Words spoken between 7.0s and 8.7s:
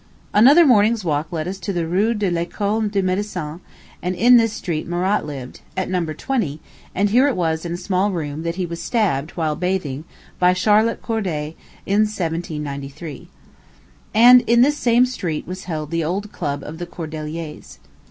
here it was, in a small room, that he